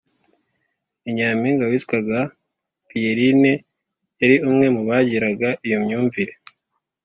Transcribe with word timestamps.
ni 1.01 1.09
nyampinga 1.17 1.63
witwa 1.71 2.19
pierrine 2.87 3.51
yari 4.21 4.35
umwe 4.49 4.67
mu 4.75 4.81
bagiraga 4.89 5.49
iyo 5.65 5.77
myumvire, 5.83 6.33